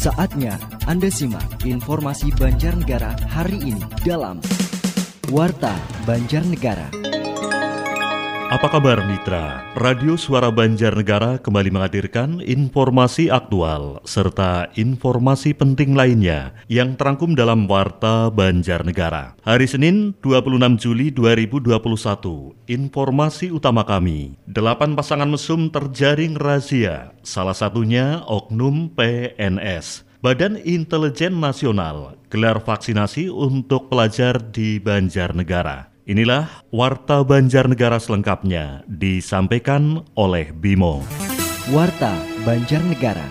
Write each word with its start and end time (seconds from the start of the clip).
Saatnya 0.00 0.56
Anda 0.88 1.12
simak 1.12 1.60
informasi 1.60 2.32
Banjarnegara 2.32 3.20
hari 3.28 3.60
ini 3.60 3.84
dalam 4.00 4.40
Warta 5.28 5.76
Banjarnegara. 6.08 7.09
Apa 8.50 8.66
kabar 8.66 8.98
mitra? 9.06 9.62
Radio 9.78 10.18
Suara 10.18 10.50
Banjarnegara 10.50 11.38
kembali 11.38 11.70
menghadirkan 11.70 12.42
informasi 12.42 13.30
aktual 13.30 14.02
serta 14.02 14.66
informasi 14.74 15.54
penting 15.54 15.94
lainnya 15.94 16.50
yang 16.66 16.98
terangkum 16.98 17.38
dalam 17.38 17.70
Warta 17.70 18.26
Banjarnegara. 18.34 19.38
Hari 19.46 19.70
Senin 19.70 20.18
26 20.18 20.82
Juli 20.82 21.14
2021, 21.14 21.78
informasi 22.66 23.54
utama 23.54 23.86
kami, 23.86 24.34
delapan 24.50 24.98
pasangan 24.98 25.30
mesum 25.30 25.70
terjaring 25.70 26.34
razia, 26.34 27.14
salah 27.22 27.54
satunya 27.54 28.26
Oknum 28.26 28.90
PNS. 28.98 30.10
Badan 30.26 30.58
Intelijen 30.66 31.38
Nasional 31.38 32.18
gelar 32.28 32.58
vaksinasi 32.58 33.30
untuk 33.30 33.86
pelajar 33.88 34.42
di 34.42 34.82
Banjarnegara. 34.82 35.89
Inilah 36.08 36.64
Warta 36.72 37.20
Banjarnegara 37.20 38.00
selengkapnya 38.00 38.86
disampaikan 38.88 40.06
oleh 40.16 40.48
Bimo. 40.48 41.04
Warta 41.68 42.16
Banjarnegara. 42.46 43.28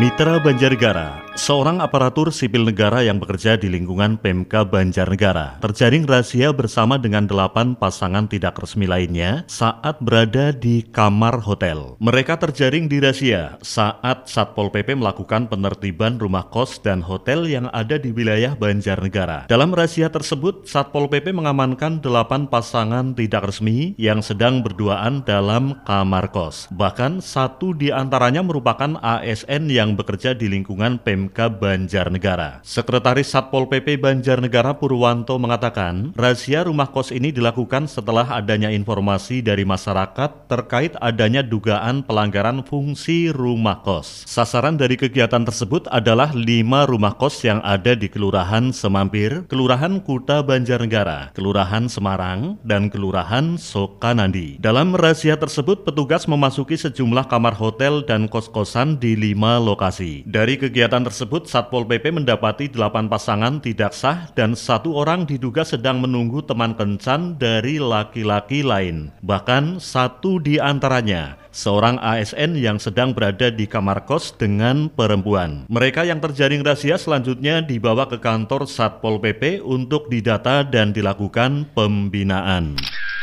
Mitra 0.00 0.40
Banjarnegara, 0.40 1.25
seorang 1.36 1.84
aparatur 1.84 2.32
sipil 2.32 2.64
negara 2.64 3.04
yang 3.04 3.20
bekerja 3.20 3.60
di 3.60 3.68
lingkungan 3.68 4.16
PMK 4.16 4.72
Banjarnegara 4.72 5.60
terjaring 5.60 6.08
rahasia 6.08 6.50
bersama 6.50 6.96
dengan 6.96 7.28
delapan 7.28 7.76
pasangan 7.76 8.24
tidak 8.24 8.56
resmi 8.56 8.88
lainnya 8.88 9.44
saat 9.44 10.00
berada 10.00 10.50
di 10.50 10.80
kamar 10.82 11.44
hotel. 11.44 12.00
Mereka 12.00 12.40
terjaring 12.40 12.88
di 12.88 13.04
rahasia 13.04 13.60
saat 13.60 14.26
Satpol 14.26 14.72
PP 14.72 14.96
melakukan 14.96 15.46
penertiban 15.46 16.16
rumah 16.16 16.48
kos 16.48 16.80
dan 16.80 17.04
hotel 17.04 17.44
yang 17.44 17.68
ada 17.70 18.00
di 18.00 18.10
wilayah 18.10 18.56
Banjarnegara. 18.56 19.44
Dalam 19.46 19.76
rahasia 19.76 20.08
tersebut, 20.08 20.64
Satpol 20.64 21.06
PP 21.12 21.36
mengamankan 21.36 22.00
delapan 22.00 22.48
pasangan 22.48 23.12
tidak 23.12 23.52
resmi 23.52 23.92
yang 24.00 24.24
sedang 24.24 24.64
berduaan 24.64 25.20
dalam 25.22 25.84
kamar 25.84 26.32
kos. 26.32 26.72
Bahkan 26.72 27.20
satu 27.20 27.76
di 27.76 27.92
antaranya 27.92 28.40
merupakan 28.40 28.96
ASN 29.04 29.68
yang 29.68 29.94
bekerja 30.00 30.32
di 30.32 30.48
lingkungan 30.48 30.96
PMK 31.04 31.25
Banjarnegara. 31.32 32.60
Sekretaris 32.60 33.32
Satpol 33.32 33.66
PP 33.66 33.96
Banjarnegara 33.96 34.76
Purwanto 34.76 35.40
mengatakan, 35.40 36.12
razia 36.12 36.62
rumah 36.62 36.92
kos 36.92 37.08
ini 37.10 37.32
dilakukan 37.32 37.88
setelah 37.88 38.28
adanya 38.36 38.68
informasi 38.68 39.40
dari 39.40 39.64
masyarakat 39.64 40.46
terkait 40.46 40.92
adanya 41.00 41.40
dugaan 41.40 42.04
pelanggaran 42.04 42.60
fungsi 42.62 43.32
rumah 43.32 43.80
kos. 43.80 44.28
Sasaran 44.28 44.76
dari 44.76 45.00
kegiatan 45.00 45.42
tersebut 45.42 45.88
adalah 45.88 46.36
lima 46.36 46.84
rumah 46.84 47.16
kos 47.16 47.40
yang 47.40 47.64
ada 47.64 47.96
di 47.96 48.12
Kelurahan 48.12 48.76
Semampir, 48.76 49.48
Kelurahan 49.48 50.04
Kuta 50.04 50.44
Banjarnegara, 50.44 51.32
Kelurahan 51.32 51.88
Semarang, 51.88 52.60
dan 52.60 52.92
Kelurahan 52.92 53.56
Sokanandi. 53.56 54.60
Dalam 54.60 54.92
razia 54.92 55.40
tersebut, 55.40 55.88
petugas 55.88 56.28
memasuki 56.28 56.76
sejumlah 56.76 57.32
kamar 57.32 57.56
hotel 57.56 58.04
dan 58.04 58.28
kos-kosan 58.28 59.00
di 59.00 59.16
lima 59.16 59.56
lokasi. 59.56 60.20
Dari 60.28 60.60
kegiatan 60.60 61.00
tersebut, 61.00 61.15
Satpol 61.16 61.88
PP 61.88 62.12
mendapati 62.12 62.68
delapan 62.68 63.08
pasangan 63.08 63.56
tidak 63.64 63.96
sah 63.96 64.28
dan 64.36 64.52
satu 64.52 64.92
orang 64.92 65.24
diduga 65.24 65.64
sedang 65.64 66.04
menunggu 66.04 66.44
teman 66.44 66.76
kencan 66.76 67.40
dari 67.40 67.80
laki-laki 67.80 68.60
lain. 68.60 69.08
Bahkan 69.24 69.80
satu 69.80 70.36
di 70.36 70.60
antaranya 70.60 71.40
seorang 71.56 71.96
ASN 72.04 72.60
yang 72.60 72.76
sedang 72.76 73.16
berada 73.16 73.48
di 73.48 73.64
kamar 73.64 74.04
kos 74.04 74.36
dengan 74.36 74.92
perempuan. 74.92 75.64
Mereka 75.72 76.04
yang 76.04 76.20
terjaring 76.20 76.60
rahasia 76.60 77.00
selanjutnya 77.00 77.64
dibawa 77.64 78.04
ke 78.04 78.20
kantor 78.20 78.68
Satpol 78.68 79.16
PP 79.16 79.64
untuk 79.64 80.12
didata 80.12 80.68
dan 80.68 80.92
dilakukan 80.92 81.72
pembinaan. 81.72 82.76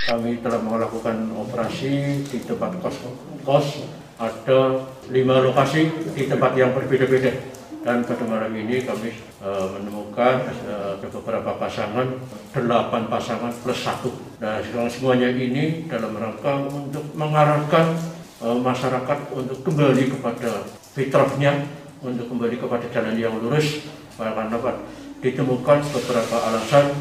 Kami 0.09 0.41
telah 0.41 0.59
melakukan 0.65 1.29
operasi 1.37 2.25
di 2.25 2.41
tempat 2.41 2.73
kos-kos 2.81 3.85
ada 4.17 4.81
lima 5.09 5.41
lokasi 5.41 5.89
di 6.13 6.29
tempat 6.29 6.55
yang 6.55 6.71
berbeda-beda 6.71 7.62
dan 7.83 7.99
pada 8.07 8.23
malam 8.23 8.55
ini 8.55 8.87
kami 8.87 9.11
uh, 9.43 9.67
menemukan 9.75 10.39
uh, 10.71 10.95
beberapa 11.03 11.59
pasangan 11.59 12.15
delapan 12.55 13.11
pasangan 13.11 13.51
plus 13.59 13.83
satu. 13.83 14.07
Dan 14.39 14.63
semuanya 14.87 15.27
ini 15.27 15.83
dalam 15.91 16.15
rangka 16.15 16.63
untuk 16.63 17.03
mengarahkan 17.11 17.91
uh, 18.39 18.55
masyarakat 18.55 19.19
untuk 19.35 19.67
kembali 19.67 20.15
kepada 20.15 20.63
fitrahnya 20.95 21.67
untuk 21.99 22.31
kembali 22.31 22.55
kepada 22.55 22.87
jalan 22.87 23.19
yang 23.19 23.35
lurus. 23.35 23.83
Karena 24.15 24.47
dapat 24.47 24.79
ditemukan 25.19 25.83
beberapa 25.83 26.37
alasan 26.39 26.95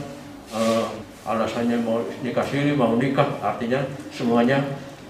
uh, 0.50 0.90
alasannya 1.22 1.78
mau 1.78 2.02
nikah 2.26 2.42
siri 2.42 2.74
mau 2.74 2.98
nikah. 2.98 3.38
Artinya 3.38 3.86
semuanya 4.10 4.58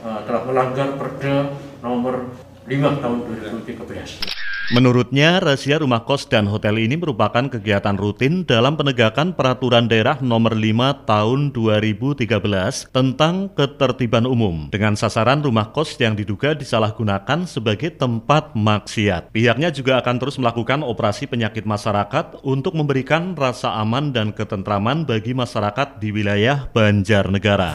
uh, 0.04 0.20
telah 0.28 0.44
melanggar 0.44 1.00
perda 1.00 1.48
nomor 1.80 2.28
5 2.68 3.00
tahun 3.00 3.18
2013. 3.64 4.31
Menurutnya, 4.70 5.42
razia 5.42 5.82
rumah 5.82 6.06
kos 6.06 6.30
dan 6.30 6.46
hotel 6.46 6.78
ini 6.78 6.94
merupakan 6.94 7.50
kegiatan 7.50 7.98
rutin 7.98 8.46
dalam 8.46 8.78
penegakan 8.78 9.34
peraturan 9.34 9.90
daerah 9.90 10.22
nomor 10.22 10.54
5 10.54 11.02
tahun 11.02 11.50
2013 11.50 12.94
tentang 12.94 13.50
ketertiban 13.58 14.22
umum 14.22 14.70
dengan 14.70 14.94
sasaran 14.94 15.42
rumah 15.42 15.74
kos 15.74 15.98
yang 15.98 16.14
diduga 16.14 16.54
disalahgunakan 16.54 17.42
sebagai 17.50 17.90
tempat 17.98 18.54
maksiat. 18.54 19.34
Pihaknya 19.34 19.74
juga 19.74 19.98
akan 19.98 20.16
terus 20.22 20.38
melakukan 20.38 20.86
operasi 20.86 21.26
penyakit 21.26 21.66
masyarakat 21.66 22.38
untuk 22.46 22.78
memberikan 22.78 23.34
rasa 23.34 23.74
aman 23.82 24.14
dan 24.14 24.30
ketentraman 24.30 25.02
bagi 25.02 25.34
masyarakat 25.34 25.98
di 25.98 26.14
wilayah 26.14 26.70
Banjarnegara. 26.70 27.74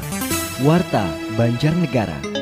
Warta 0.63 1.05
Banjarnegara. 1.35 2.36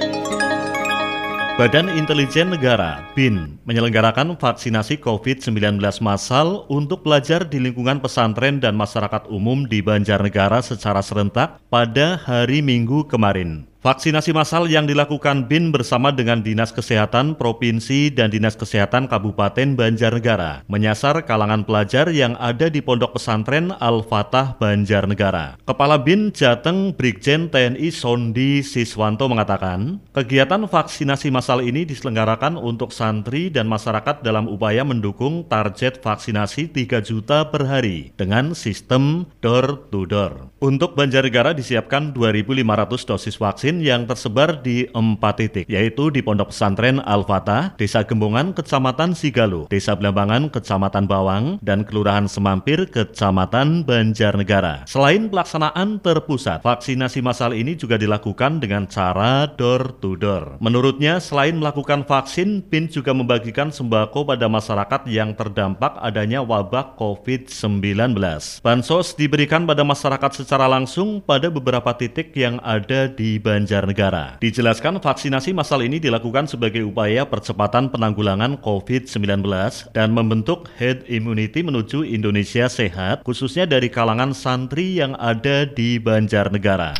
Badan 1.55 1.87
Intelijen 1.87 2.51
Negara 2.51 2.99
BIN 3.15 3.55
menyelenggarakan 3.63 4.35
vaksinasi 4.35 4.99
COVID-19 4.99 5.79
massal 6.03 6.67
untuk 6.67 7.07
pelajar 7.07 7.47
di 7.47 7.63
lingkungan 7.63 8.03
pesantren 8.03 8.59
dan 8.59 8.75
masyarakat 8.75 9.31
umum 9.31 9.63
di 9.63 9.79
Banjarnegara 9.79 10.59
secara 10.59 10.99
serentak 10.99 11.63
pada 11.71 12.19
hari 12.19 12.59
Minggu 12.59 13.07
kemarin. 13.07 13.63
Vaksinasi 13.85 14.33
massal 14.33 14.65
yang 14.65 14.89
dilakukan 14.89 15.45
BIN 15.45 15.69
bersama 15.69 16.09
dengan 16.09 16.41
Dinas 16.41 16.73
Kesehatan 16.73 17.37
Provinsi 17.37 18.09
dan 18.09 18.33
Dinas 18.33 18.57
Kesehatan 18.57 19.05
Kabupaten 19.05 19.77
Banjarnegara 19.77 20.65
menyasar 20.65 21.21
kalangan 21.21 21.61
pelajar 21.61 22.09
yang 22.09 22.33
ada 22.41 22.65
di 22.73 22.81
Pondok 22.81 23.21
Pesantren 23.21 23.69
Al-Fatah 23.77 24.57
Banjarnegara. 24.57 25.61
Kepala 25.69 26.01
BIN 26.01 26.33
Jateng 26.33 26.97
Brigjen 26.97 27.53
TNI 27.53 27.93
Sondi 27.93 28.65
Siswanto 28.65 29.29
mengatakan, 29.29 30.01
kegiatan 30.17 30.65
vaksinasi 30.65 31.29
massal 31.29 31.61
ini 31.61 31.85
diselenggarakan 31.85 32.57
untuk 32.57 32.89
santri 32.89 33.53
dan 33.53 33.69
masyarakat 33.69 34.25
dalam 34.25 34.49
upaya 34.49 34.81
mendukung 34.81 35.45
target 35.45 36.01
vaksinasi 36.01 36.73
3 36.73 37.05
juta 37.05 37.53
per 37.53 37.69
hari 37.69 38.09
dengan 38.17 38.57
sistem 38.57 39.29
door 39.45 39.77
to 39.93 40.09
door. 40.09 40.49
Untuk 40.57 40.97
Banjarnegara 40.97 41.53
disiapkan 41.53 42.17
2.500 42.17 42.65
dosis 43.13 43.37
vaksin 43.37 43.74
yang 43.81 44.07
tersebar 44.07 44.59
di 44.61 44.87
empat 44.91 45.41
titik, 45.41 45.65
yaitu 45.67 46.11
di 46.13 46.23
Pondok 46.23 46.51
Pesantren 46.53 47.01
Al-Fatah, 47.03 47.75
Desa 47.75 48.03
Gembongan, 48.05 48.55
Kecamatan 48.55 49.15
Sigalu, 49.15 49.67
Desa 49.67 49.95
Belambangan, 49.95 50.51
Kecamatan 50.51 51.07
Bawang, 51.07 51.57
dan 51.63 51.83
Kelurahan 51.83 52.29
Semampir, 52.29 52.87
Kecamatan 52.91 53.83
Banjarnegara. 53.83 54.85
Selain 54.85 55.27
pelaksanaan 55.27 55.99
terpusat, 55.99 56.61
vaksinasi 56.61 57.19
massal 57.25 57.55
ini 57.57 57.73
juga 57.75 57.97
dilakukan 57.99 58.61
dengan 58.61 58.85
cara 58.85 59.49
door 59.49 59.97
to 59.99 60.15
door. 60.15 60.59
Menurutnya, 60.61 61.17
selain 61.17 61.57
melakukan 61.57 62.05
vaksin, 62.05 62.63
PIN 62.67 62.87
juga 62.91 63.11
membagikan 63.11 63.73
sembako 63.73 64.29
pada 64.29 64.45
masyarakat 64.45 65.07
yang 65.09 65.33
terdampak 65.33 65.97
adanya 65.99 66.45
wabah 66.45 66.93
COVID-19. 66.99 68.15
Bansos 68.61 69.17
diberikan 69.17 69.65
pada 69.65 69.81
masyarakat 69.81 70.31
secara 70.43 70.69
langsung 70.69 71.23
pada 71.23 71.49
beberapa 71.49 71.91
titik 71.95 72.35
yang 72.35 72.61
ada 72.61 73.07
di 73.09 73.37
Banjarnegara. 73.37 73.64
Banjarnegara. 73.65 74.37
Dijelaskan 74.37 75.01
vaksinasi 75.01 75.49
massal 75.57 75.81
ini 75.81 75.97
dilakukan 75.97 76.45
sebagai 76.45 76.85
upaya 76.85 77.25
percepatan 77.25 77.89
penanggulangan 77.89 78.61
COVID-19 78.61 79.41
dan 79.89 80.13
membentuk 80.13 80.69
herd 80.77 81.01
immunity 81.09 81.65
menuju 81.65 82.05
Indonesia 82.05 82.69
sehat, 82.69 83.25
khususnya 83.25 83.65
dari 83.65 83.89
kalangan 83.89 84.37
santri 84.37 85.01
yang 85.01 85.17
ada 85.17 85.65
di 85.65 85.97
Banjarnegara. 85.97 86.93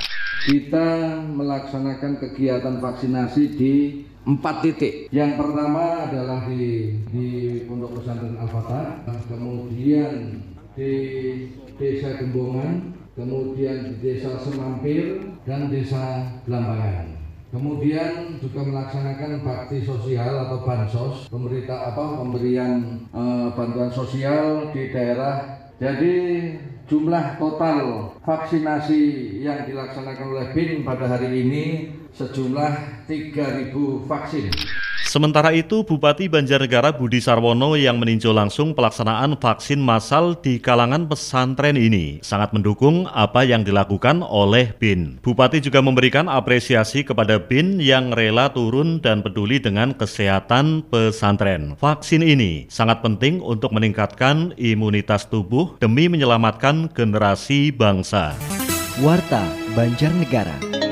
Kita 0.50 1.22
melaksanakan 1.22 2.18
kegiatan 2.18 2.82
vaksinasi 2.82 3.44
di 3.54 3.74
empat 4.26 4.66
titik. 4.66 5.06
Yang 5.14 5.38
pertama 5.38 6.10
adalah 6.10 6.50
di 6.50 6.98
di 7.14 7.62
Pondok 7.70 8.02
Pesantren 8.02 8.42
Al-Fatah, 8.42 9.06
kemudian 9.30 10.42
di 10.74 10.94
Desa 11.78 12.18
Gembongan, 12.18 13.05
kemudian 13.16 13.96
di 13.96 13.96
Desa 14.04 14.36
Semampir 14.44 15.24
dan 15.48 15.72
Desa 15.72 16.28
Belambangan. 16.44 17.16
Kemudian 17.56 18.36
juga 18.44 18.68
melaksanakan 18.68 19.40
bakti 19.40 19.80
sosial 19.88 20.44
atau 20.44 20.60
bansos, 20.68 21.32
pemerintah 21.32 21.96
apa 21.96 22.20
pemberian 22.20 23.00
eh, 23.16 23.48
bantuan 23.56 23.88
sosial 23.96 24.76
di 24.76 24.92
daerah. 24.92 25.64
Jadi 25.80 26.16
jumlah 26.88 27.40
total 27.40 28.12
vaksinasi 28.28 29.04
yang 29.40 29.64
dilaksanakan 29.64 30.28
oleh 30.36 30.48
BIN 30.52 30.84
pada 30.84 31.08
hari 31.08 31.48
ini 31.48 31.66
sejumlah 32.12 33.08
3.000 33.08 33.72
vaksin. 34.08 34.52
Sementara 35.16 35.56
itu, 35.56 35.88
Bupati 35.88 36.28
Banjarnegara 36.28 36.92
Budi 36.92 37.24
Sarwono 37.24 37.80
yang 37.80 38.04
meninjau 38.04 38.36
langsung 38.36 38.76
pelaksanaan 38.76 39.40
vaksin 39.40 39.80
massal 39.80 40.36
di 40.36 40.60
kalangan 40.60 41.08
pesantren 41.08 41.80
ini 41.80 42.20
sangat 42.20 42.52
mendukung 42.52 43.08
apa 43.16 43.48
yang 43.48 43.64
dilakukan 43.64 44.20
oleh 44.20 44.76
BIN. 44.76 45.24
Bupati 45.24 45.64
juga 45.64 45.80
memberikan 45.80 46.28
apresiasi 46.28 47.08
kepada 47.08 47.40
BIN 47.40 47.80
yang 47.80 48.12
rela 48.12 48.52
turun 48.52 49.00
dan 49.00 49.24
peduli 49.24 49.56
dengan 49.56 49.96
kesehatan 49.96 50.84
pesantren. 50.92 51.80
Vaksin 51.80 52.20
ini 52.20 52.68
sangat 52.68 53.00
penting 53.00 53.40
untuk 53.40 53.72
meningkatkan 53.72 54.52
imunitas 54.60 55.32
tubuh 55.32 55.80
demi 55.80 56.12
menyelamatkan 56.12 56.92
generasi 56.92 57.72
bangsa. 57.72 58.36
Warta 59.00 59.48
Banjarnegara. 59.80 60.85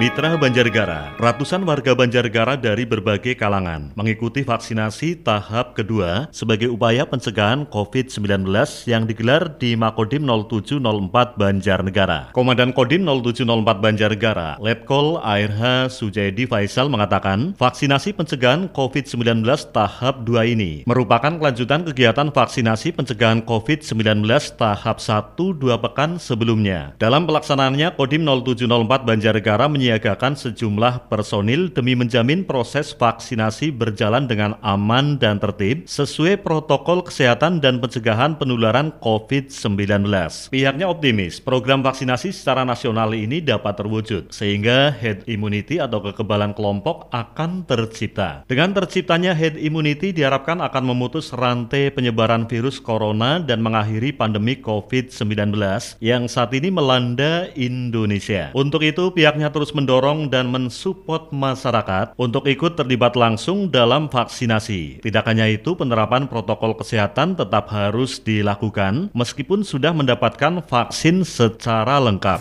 Mitra 0.00 0.32
Banjargara, 0.40 1.12
ratusan 1.20 1.60
warga 1.68 1.92
Banjargara 1.92 2.56
dari 2.56 2.88
berbagai 2.88 3.36
kalangan 3.36 3.92
mengikuti 3.92 4.40
vaksinasi 4.40 5.20
tahap 5.20 5.76
kedua 5.76 6.24
sebagai 6.32 6.72
upaya 6.72 7.04
pencegahan 7.04 7.68
COVID-19 7.68 8.48
yang 8.88 9.04
digelar 9.04 9.60
di 9.60 9.76
Makodim 9.76 10.24
0704 10.24 11.36
Banjarnegara. 11.36 12.32
Komandan 12.32 12.72
Kodim 12.72 13.04
0704 13.04 13.44
Banjarnegara, 13.76 14.56
Letkol 14.56 15.20
ARH 15.20 15.92
Sujedi 15.92 16.48
Faisal 16.48 16.88
mengatakan, 16.88 17.52
vaksinasi 17.60 18.16
pencegahan 18.16 18.72
COVID-19 18.72 19.44
tahap 19.68 20.24
2 20.24 20.56
ini 20.56 20.88
merupakan 20.88 21.36
kelanjutan 21.36 21.84
kegiatan 21.84 22.32
vaksinasi 22.32 22.96
pencegahan 22.96 23.44
COVID-19 23.44 24.24
tahap 24.56 24.96
1 24.96 25.36
dua 25.60 25.76
pekan 25.76 26.16
sebelumnya. 26.16 26.96
Dalam 26.96 27.28
pelaksanaannya, 27.28 28.00
Kodim 28.00 28.24
0704 28.24 29.04
Banjarnegara 29.04 29.68
menyiapkan 29.68 29.89
menyiagakan 29.90 30.38
sejumlah 30.38 31.10
personil 31.10 31.66
demi 31.74 31.98
menjamin 31.98 32.46
proses 32.46 32.94
vaksinasi 32.94 33.74
berjalan 33.74 34.30
dengan 34.30 34.54
aman 34.62 35.18
dan 35.18 35.42
tertib 35.42 35.90
sesuai 35.90 36.46
protokol 36.46 37.02
kesehatan 37.02 37.58
dan 37.58 37.82
pencegahan 37.82 38.38
penularan 38.38 38.94
COVID-19. 39.02 40.06
Pihaknya 40.54 40.86
optimis 40.86 41.42
program 41.42 41.82
vaksinasi 41.82 42.30
secara 42.30 42.62
nasional 42.62 43.10
ini 43.18 43.42
dapat 43.42 43.82
terwujud 43.82 44.30
sehingga 44.30 44.94
head 44.94 45.26
immunity 45.26 45.82
atau 45.82 45.98
kekebalan 45.98 46.54
kelompok 46.54 47.10
akan 47.10 47.66
tercipta. 47.66 48.46
Dengan 48.46 48.70
terciptanya 48.70 49.34
head 49.34 49.58
immunity 49.58 50.14
diharapkan 50.14 50.62
akan 50.62 50.86
memutus 50.86 51.34
rantai 51.34 51.90
penyebaran 51.90 52.46
virus 52.46 52.78
corona 52.78 53.42
dan 53.42 53.58
mengakhiri 53.58 54.14
pandemi 54.14 54.54
COVID-19 54.54 55.50
yang 55.98 56.30
saat 56.30 56.54
ini 56.54 56.70
melanda 56.70 57.50
Indonesia. 57.58 58.54
Untuk 58.54 58.86
itu 58.86 59.10
pihaknya 59.10 59.50
terus 59.50 59.69
mendorong 59.76 60.32
dan 60.32 60.48
mensupport 60.48 61.30
masyarakat 61.30 62.16
untuk 62.16 62.48
ikut 62.48 62.74
terlibat 62.74 63.14
langsung 63.14 63.68
dalam 63.68 64.08
vaksinasi. 64.08 65.04
Tidak 65.04 65.24
hanya 65.28 65.46
itu, 65.46 65.76
penerapan 65.76 66.26
protokol 66.26 66.74
kesehatan 66.74 67.36
tetap 67.36 67.68
harus 67.70 68.18
dilakukan 68.20 69.12
meskipun 69.12 69.62
sudah 69.62 69.92
mendapatkan 69.92 70.64
vaksin 70.64 71.22
secara 71.22 72.00
lengkap. 72.00 72.40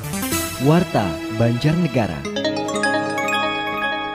Warta 0.63 1.07
Banjarnegara. 1.39 2.38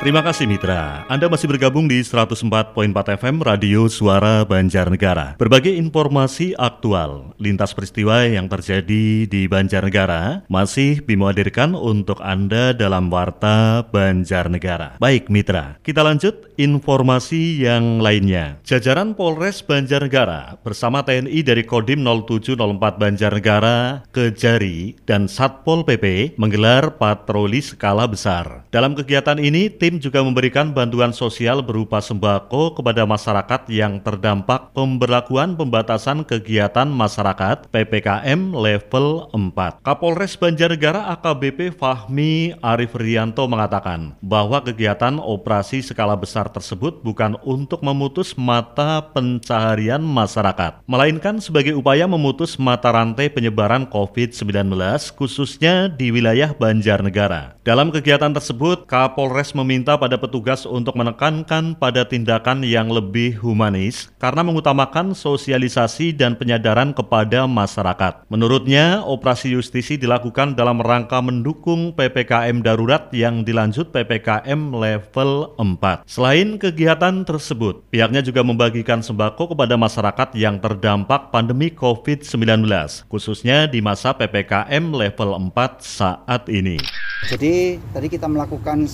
Terima 0.05 0.21
kasih 0.21 0.45
Mitra. 0.45 1.09
Anda 1.09 1.33
masih 1.33 1.49
bergabung 1.49 1.89
di 1.89 1.97
104.4 2.05 2.77
FM 3.17 3.41
Radio 3.41 3.89
Suara 3.89 4.45
Banjarnegara. 4.45 5.33
Berbagai 5.41 5.73
informasi 5.81 6.53
aktual 6.61 7.33
lintas 7.41 7.73
peristiwa 7.73 8.29
yang 8.29 8.45
terjadi 8.45 9.25
di 9.25 9.49
Banjarnegara 9.49 10.45
masih 10.53 11.01
Bimo 11.01 11.25
hadirkan 11.25 11.73
untuk 11.73 12.21
Anda 12.21 12.77
dalam 12.77 13.09
Warta 13.09 13.89
Banjarnegara. 13.89 15.01
Baik 15.01 15.33
Mitra, 15.33 15.81
kita 15.81 16.05
lanjut 16.05 16.53
informasi 16.61 17.65
yang 17.65 18.05
lainnya. 18.05 18.61
Jajaran 18.61 19.17
Polres 19.17 19.65
Banjarnegara 19.65 20.61
bersama 20.61 21.00
TNI 21.00 21.41
dari 21.41 21.65
Kodim 21.65 22.05
0704 22.05 23.00
Banjarnegara, 23.00 24.05
Kejari, 24.12 25.00
dan 25.09 25.33
Satpol 25.33 25.81
PP 25.89 26.37
menggelar 26.37 27.00
patroli 27.00 27.65
skala 27.65 28.05
besar. 28.05 28.69
Dalam 28.69 28.93
kegiatan 28.93 29.41
ini, 29.41 29.73
Tim 29.73 29.94
juga 30.00 30.25
memberikan 30.25 30.73
bantuan 30.73 31.12
sosial 31.12 31.61
berupa 31.61 32.00
sembako 32.00 32.81
kepada 32.81 33.05
masyarakat 33.05 33.69
yang 33.69 34.00
terdampak 34.00 34.73
pemberlakuan 34.73 35.52
pembatasan 35.52 36.25
kegiatan 36.25 36.88
masyarakat 36.88 37.69
PPKM 37.69 38.56
level 38.56 39.29
4. 39.35 39.85
Kapolres 39.85 40.41
Banjarnegara 40.41 41.12
AKBP 41.19 41.76
Fahmi 41.76 42.56
Arif 42.64 42.96
Rianto 42.96 43.44
mengatakan 43.44 44.17
bahwa 44.25 44.64
kegiatan 44.64 45.20
operasi 45.20 45.85
skala 45.85 46.17
besar 46.17 46.49
tersebut 46.49 47.05
bukan 47.05 47.37
untuk 47.44 47.85
memutus 47.85 48.32
mata 48.40 49.05
pencaharian 49.12 50.00
masyarakat, 50.00 50.81
melainkan 50.88 51.37
sebagai 51.44 51.76
upaya 51.76 52.08
memutus 52.08 52.56
mata 52.56 52.88
rantai 52.88 53.29
penyebaran 53.29 53.85
COVID-19 53.93 54.73
khususnya 55.12 55.93
di 55.93 56.08
wilayah 56.08 56.56
Banjarnegara. 56.56 57.61
Dalam 57.61 57.93
kegiatan 57.93 58.32
tersebut, 58.32 58.88
Kapolres 58.88 59.52
meminta 59.52 59.84
meminta 59.85 60.01
pada 60.01 60.17
petugas 60.17 60.65
untuk 60.65 60.97
menekankan 60.97 61.77
pada 61.77 62.09
tindakan 62.09 62.65
yang 62.65 62.89
lebih 62.89 63.37
humanis 63.45 64.09
karena 64.17 64.41
mengutamakan 64.41 65.13
sosialisasi 65.13 66.17
dan 66.17 66.41
penyadaran 66.41 66.97
kepada 66.97 67.45
masyarakat. 67.45 68.25
Menurutnya, 68.33 69.05
operasi 69.05 69.53
justisi 69.53 70.01
dilakukan 70.01 70.57
dalam 70.57 70.81
rangka 70.81 71.21
mendukung 71.21 71.93
PPKM 71.93 72.65
darurat 72.65 73.13
yang 73.13 73.45
dilanjut 73.45 73.93
PPKM 73.93 74.73
level 74.73 75.53
4. 75.61 76.09
Selain 76.09 76.57
kegiatan 76.57 77.21
tersebut, 77.21 77.85
pihaknya 77.93 78.25
juga 78.25 78.41
membagikan 78.41 79.05
sembako 79.05 79.53
kepada 79.53 79.77
masyarakat 79.77 80.33
yang 80.33 80.65
terdampak 80.65 81.29
pandemi 81.29 81.69
COVID-19, 81.69 82.65
khususnya 83.13 83.69
di 83.69 83.85
masa 83.85 84.17
PPKM 84.17 84.97
level 84.97 85.53
4 85.53 85.85
saat 85.85 86.49
ini. 86.49 86.81
Jadi 87.29 87.77
tadi 87.93 88.09
kita 88.09 88.25
melakukan 88.33 88.89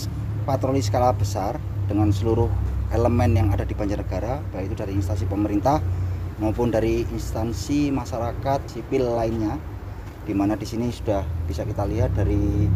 patroli 0.44 0.80
skala 0.80 1.12
besar 1.12 1.60
dengan 1.86 2.08
seluruh 2.10 2.48
elemen 2.90 3.36
yang 3.36 3.48
ada 3.54 3.62
di 3.62 3.74
Banjarnegara, 3.76 4.42
baik 4.50 4.72
itu 4.72 4.76
dari 4.78 4.92
instansi 4.98 5.24
pemerintah 5.30 5.78
maupun 6.40 6.72
dari 6.72 7.04
instansi 7.12 7.92
masyarakat 7.92 8.60
sipil 8.66 9.04
lainnya, 9.14 9.60
di 10.24 10.32
mana 10.32 10.56
di 10.56 10.66
sini 10.66 10.88
sudah 10.88 11.22
bisa 11.44 11.62
kita 11.62 11.84
lihat 11.86 12.16
dari 12.16 12.66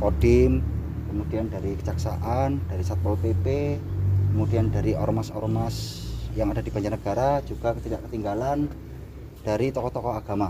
Kodim, 0.00 0.64
kemudian 1.12 1.52
dari 1.52 1.76
Kejaksaan, 1.76 2.64
dari 2.66 2.82
Satpol 2.82 3.20
PP, 3.20 3.76
kemudian 4.32 4.72
dari 4.72 4.96
ormas-ormas 4.96 6.06
yang 6.32 6.54
ada 6.54 6.64
di 6.64 6.70
Banjarnegara 6.72 7.44
juga 7.44 7.74
tidak 7.78 8.06
ketinggalan 8.08 8.70
dari 9.44 9.74
tokoh-tokoh 9.74 10.14
agama. 10.16 10.48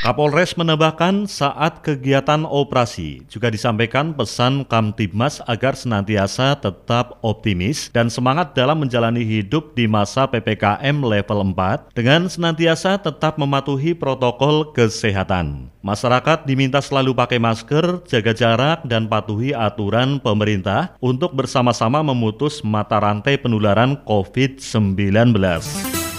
Kapolres 0.00 0.56
menambahkan 0.56 1.28
saat 1.28 1.84
kegiatan 1.84 2.48
operasi 2.48 3.20
juga 3.28 3.52
disampaikan 3.52 4.16
pesan 4.16 4.64
Kamtibmas 4.64 5.44
agar 5.44 5.76
senantiasa 5.76 6.56
tetap 6.56 7.20
optimis 7.20 7.92
dan 7.92 8.08
semangat 8.08 8.56
dalam 8.56 8.80
menjalani 8.80 9.20
hidup 9.20 9.76
di 9.76 9.84
masa 9.84 10.24
PPKM 10.24 11.04
level 11.04 11.52
4 11.52 11.92
dengan 11.92 12.32
senantiasa 12.32 12.96
tetap 12.96 13.36
mematuhi 13.36 13.92
protokol 13.92 14.72
kesehatan. 14.72 15.68
Masyarakat 15.84 16.48
diminta 16.48 16.80
selalu 16.80 17.12
pakai 17.12 17.36
masker, 17.36 18.00
jaga 18.08 18.32
jarak, 18.32 18.80
dan 18.88 19.04
patuhi 19.04 19.52
aturan 19.52 20.16
pemerintah 20.16 20.96
untuk 21.04 21.36
bersama-sama 21.36 22.00
memutus 22.00 22.64
mata 22.64 22.96
rantai 22.96 23.36
penularan 23.36 24.00
COVID-19. 24.08 25.36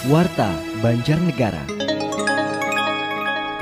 Warta 0.06 0.50
Banjarnegara. 0.78 1.81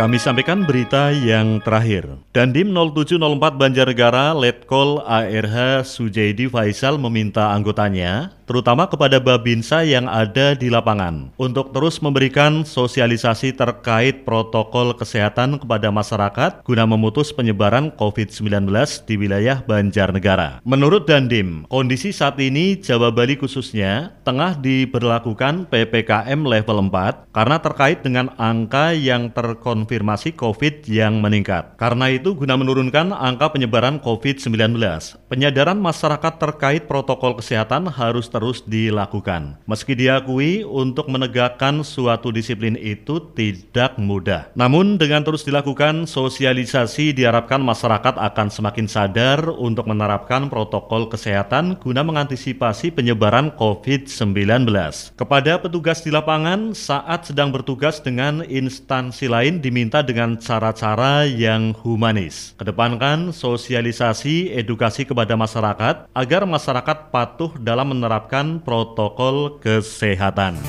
Kami 0.00 0.16
sampaikan 0.16 0.64
berita 0.64 1.12
yang 1.12 1.60
terakhir. 1.60 2.08
Dandim 2.32 2.72
0704 2.72 3.20
Banjarnegara 3.60 4.32
Letkol 4.32 4.96
ARH 5.04 5.84
Sujaidi 5.84 6.48
Faisal 6.48 6.96
meminta 6.96 7.52
anggotanya 7.52 8.32
terutama 8.50 8.90
kepada 8.90 9.22
Babinsa 9.22 9.86
yang 9.86 10.10
ada 10.10 10.58
di 10.58 10.66
lapangan, 10.74 11.30
untuk 11.38 11.70
terus 11.70 12.02
memberikan 12.02 12.66
sosialisasi 12.66 13.54
terkait 13.54 14.26
protokol 14.26 14.90
kesehatan 14.90 15.62
kepada 15.62 15.94
masyarakat 15.94 16.58
guna 16.66 16.82
memutus 16.82 17.30
penyebaran 17.30 17.94
COVID-19 17.94 18.66
di 19.06 19.14
wilayah 19.14 19.62
Banjarnegara. 19.62 20.58
Menurut 20.66 21.06
Dandim, 21.06 21.62
kondisi 21.70 22.10
saat 22.10 22.42
ini 22.42 22.74
Jawa 22.74 23.14
Bali 23.14 23.38
khususnya 23.38 24.18
tengah 24.26 24.58
diberlakukan 24.58 25.70
PPKM 25.70 26.42
level 26.42 26.90
4 26.90 27.30
karena 27.30 27.56
terkait 27.62 28.02
dengan 28.02 28.34
angka 28.34 28.98
yang 28.98 29.30
terkonfirmasi 29.30 29.89
COVID 29.98 30.86
yang 30.86 31.18
meningkat. 31.18 31.74
Karena 31.74 32.06
itu 32.14 32.38
guna 32.38 32.54
menurunkan 32.54 33.10
angka 33.10 33.50
penyebaran 33.58 33.98
COVID-19. 33.98 34.78
Penyadaran 35.26 35.80
masyarakat 35.82 36.38
terkait 36.38 36.86
protokol 36.86 37.34
kesehatan 37.42 37.90
harus 37.90 38.30
terus 38.30 38.62
dilakukan. 38.62 39.58
Meski 39.66 39.98
diakui 39.98 40.62
untuk 40.62 41.10
menegakkan 41.10 41.82
suatu 41.82 42.30
disiplin 42.30 42.78
itu 42.78 43.18
tidak 43.34 43.98
mudah. 43.98 44.52
Namun 44.54 45.00
dengan 45.00 45.26
terus 45.26 45.42
dilakukan 45.42 46.06
sosialisasi 46.06 47.16
diharapkan 47.16 47.58
masyarakat 47.58 48.14
akan 48.20 48.48
semakin 48.52 48.86
sadar 48.86 49.48
untuk 49.50 49.90
menerapkan 49.90 50.46
protokol 50.46 51.10
kesehatan 51.10 51.80
guna 51.80 52.04
mengantisipasi 52.04 52.92
penyebaran 52.94 53.50
COVID-19. 53.56 54.68
Kepada 55.16 55.62
petugas 55.62 56.04
di 56.04 56.12
lapangan 56.12 56.76
saat 56.76 57.26
sedang 57.26 57.48
bertugas 57.48 58.04
dengan 58.04 58.44
instansi 58.44 59.26
lain 59.30 59.62
diminta 59.80 60.04
dengan 60.04 60.36
cara-cara 60.36 61.24
yang 61.24 61.72
humanis. 61.72 62.52
Kedepankan 62.60 63.32
sosialisasi 63.32 64.52
edukasi 64.52 65.08
kepada 65.08 65.40
masyarakat 65.40 66.04
agar 66.12 66.44
masyarakat 66.44 67.08
patuh 67.08 67.56
dalam 67.56 67.96
menerapkan 67.96 68.60
protokol 68.60 69.56
kesehatan. 69.64 70.60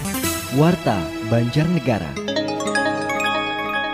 Warta 0.55 0.95
Banjarnegara. 1.27 2.30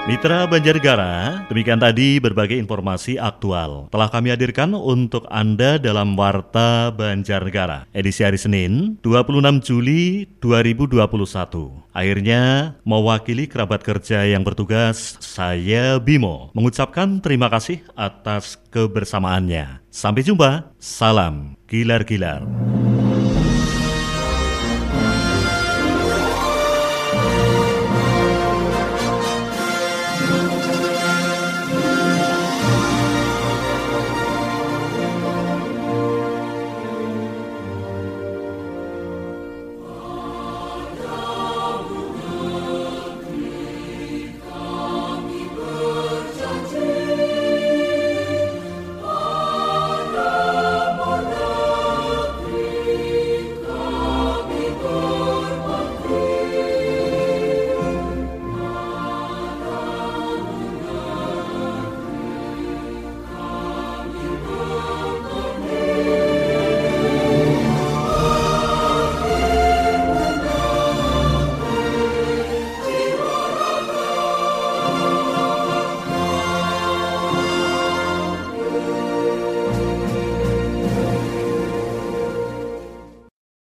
Mitra 0.08 0.48
Banjarnegara, 0.48 1.44
demikian 1.52 1.84
tadi 1.84 2.16
berbagai 2.24 2.56
informasi 2.56 3.20
aktual 3.20 3.92
telah 3.92 4.08
kami 4.08 4.32
hadirkan 4.32 4.72
untuk 4.72 5.28
Anda 5.28 5.76
dalam 5.76 6.16
Warta 6.16 6.96
Banjarnegara 6.96 7.84
edisi 7.92 8.24
hari 8.24 8.40
Senin 8.40 8.96
26 9.04 9.68
Juli 9.68 10.24
2021. 10.40 11.92
Akhirnya, 11.92 12.72
mewakili 12.88 13.52
kerabat 13.52 13.84
kerja 13.84 14.24
yang 14.24 14.48
bertugas, 14.48 15.20
saya 15.20 16.00
Bimo 16.00 16.56
mengucapkan 16.56 17.20
terima 17.20 17.52
kasih 17.52 17.84
atas 17.92 18.56
kebersamaannya. 18.72 19.84
Sampai 19.92 20.24
jumpa, 20.24 20.72
salam 20.80 21.60
gilar-gilar. 21.68 22.48